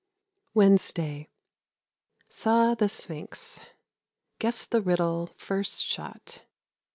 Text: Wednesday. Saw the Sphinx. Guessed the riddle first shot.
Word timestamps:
Wednesday. 0.55 1.29
Saw 2.27 2.73
the 2.73 2.89
Sphinx. 2.89 3.59
Guessed 4.39 4.71
the 4.71 4.81
riddle 4.81 5.29
first 5.37 5.83
shot. 5.83 6.41